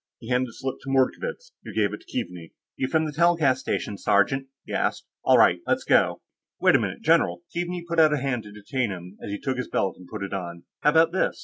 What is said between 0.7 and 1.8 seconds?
to Mordkovitz, who